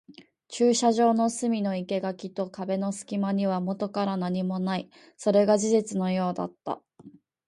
[0.47, 4.89] 駐車場の隅の生垣と壁の隙間にはもとから何もない。
[5.15, 6.81] それが事実のようだった。